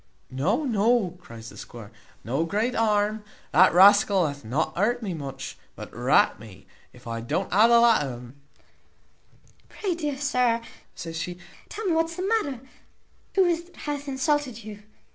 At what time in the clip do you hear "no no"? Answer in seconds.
0.31-1.11